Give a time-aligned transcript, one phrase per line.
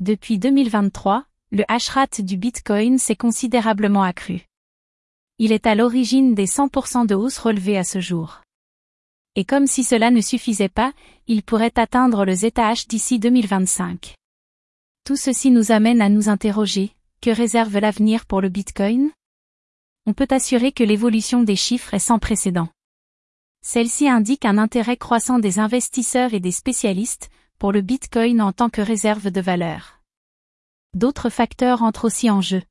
[0.00, 4.46] Depuis 2023, le hashrate du Bitcoin s'est considérablement accru.
[5.38, 8.40] Il est à l'origine des 100% de hausse relevée à ce jour.
[9.36, 10.94] Et comme si cela ne suffisait pas,
[11.26, 14.14] il pourrait atteindre le ZH d'ici 2025.
[15.04, 19.10] Tout ceci nous amène à nous interroger, que réserve l'avenir pour le Bitcoin?
[20.06, 22.70] On peut assurer que l'évolution des chiffres est sans précédent.
[23.60, 27.28] Celle-ci indique un intérêt croissant des investisseurs et des spécialistes
[27.60, 30.00] pour le Bitcoin en tant que réserve de valeur.
[30.94, 32.62] D'autres facteurs entrent aussi en jeu.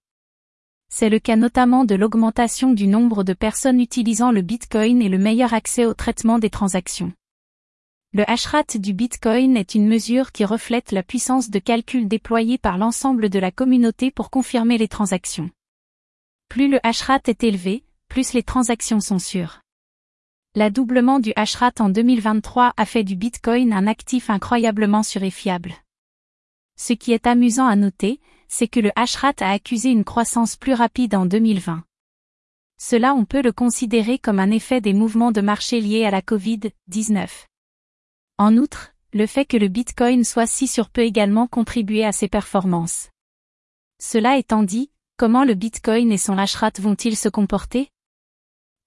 [0.92, 5.20] C'est le cas notamment de l'augmentation du nombre de personnes utilisant le Bitcoin et le
[5.20, 7.14] meilleur accès au traitement des transactions.
[8.14, 12.80] Le hashrate du Bitcoin est une mesure qui reflète la puissance de calcul déployée par
[12.80, 15.52] l'ensemble de la communauté pour confirmer les transactions.
[16.50, 19.62] Plus le hashrate est élevé, plus les transactions sont sûres.
[20.56, 25.76] L'adoublement du hashrate en 2023 a fait du Bitcoin un actif incroyablement sûr et fiable.
[26.76, 30.74] Ce qui est amusant à noter, c'est que le hashrate a accusé une croissance plus
[30.74, 31.84] rapide en 2020.
[32.82, 36.22] Cela on peut le considérer comme un effet des mouvements de marché liés à la
[36.22, 37.28] Covid-19.
[38.40, 42.28] En outre, le fait que le Bitcoin soit si sur peut également contribuer à ses
[42.28, 43.10] performances.
[44.02, 47.92] Cela étant dit, comment le Bitcoin et son hashrate vont-ils se comporter?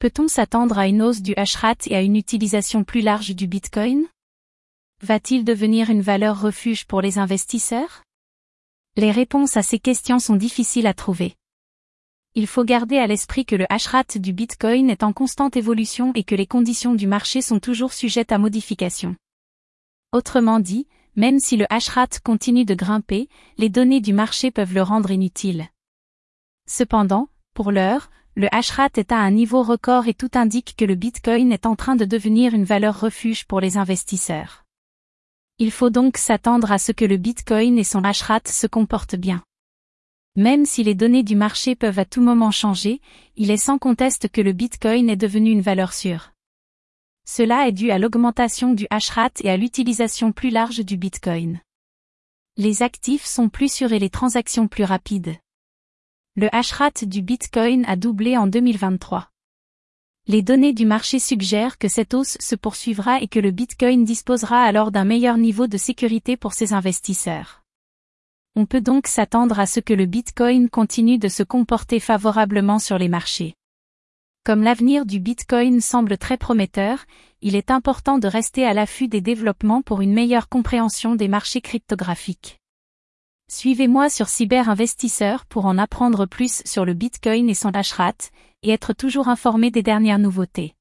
[0.03, 4.09] Peut-on s'attendre à une hausse du hashrate et à une utilisation plus large du Bitcoin?
[5.01, 8.03] Va-t-il devenir une valeur refuge pour les investisseurs?
[8.97, 11.37] Les réponses à ces questions sont difficiles à trouver.
[12.35, 16.25] Il faut garder à l'esprit que le hashrate du Bitcoin est en constante évolution et
[16.25, 19.15] que les conditions du marché sont toujours sujettes à modification.
[20.11, 24.83] Autrement dit, même si le hashrate continue de grimper, les données du marché peuvent le
[24.83, 25.69] rendre inutile.
[26.67, 30.95] Cependant, pour l'heure, le hashrate est à un niveau record et tout indique que le
[30.95, 34.65] Bitcoin est en train de devenir une valeur refuge pour les investisseurs.
[35.59, 39.43] Il faut donc s'attendre à ce que le Bitcoin et son hashrate se comportent bien.
[40.35, 43.03] Même si les données du marché peuvent à tout moment changer,
[43.37, 46.33] il est sans conteste que le Bitcoin est devenu une valeur sûre.
[47.27, 51.61] Cela est dû à l'augmentation du hashrate et à l'utilisation plus large du Bitcoin.
[52.57, 55.37] Les actifs sont plus sûrs et les transactions plus rapides.
[56.35, 59.29] Le hashrate du Bitcoin a doublé en 2023.
[60.29, 64.63] Les données du marché suggèrent que cette hausse se poursuivra et que le Bitcoin disposera
[64.63, 67.65] alors d'un meilleur niveau de sécurité pour ses investisseurs.
[68.57, 72.97] On peut donc s'attendre à ce que le Bitcoin continue de se comporter favorablement sur
[72.97, 73.55] les marchés.
[74.43, 77.05] Comme l'avenir du Bitcoin semble très prometteur,
[77.43, 81.61] il est important de rester à l'affût des développements pour une meilleure compréhension des marchés
[81.61, 82.62] cryptographiques.
[83.55, 88.31] Suivez-moi sur Cyber Investisseur pour en apprendre plus sur le Bitcoin et son hashrate,
[88.63, 90.75] et être toujours informé des dernières nouveautés.